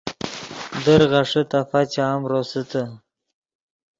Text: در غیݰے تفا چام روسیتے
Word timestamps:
در 0.85 1.01
غیݰے 1.11 1.41
تفا 1.51 1.81
چام 1.93 2.19
روسیتے 2.31 2.83